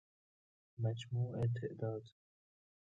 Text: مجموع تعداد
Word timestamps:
مجموع 0.79 1.47
تعداد 1.61 2.03